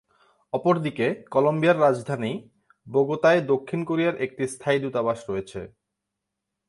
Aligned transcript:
অপরদিকে, 0.53 1.07
কলম্বিয়ার 1.31 1.81
রাজধানী, 1.81 2.31
বোগোতায় 2.87 3.41
দক্ষিণ 3.41 3.81
কোরিয়ার 3.83 4.15
একটি 4.15 4.43
স্থায়ী 4.47 4.79
দূতাবাস 4.79 5.19
রয়েছে। 5.29 5.61